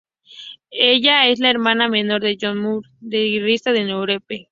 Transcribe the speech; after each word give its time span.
Ella 0.93 1.27
es 1.27 1.37
la 1.37 1.51
hermana 1.51 1.87
menor 1.87 2.21
de 2.21 2.35
John 2.41 2.59
Norum, 2.63 2.81
el 3.03 3.09
guitarrista 3.33 3.71
de 3.71 3.81
Europe. 3.81 4.49